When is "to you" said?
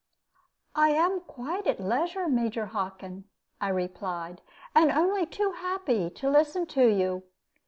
6.73-7.25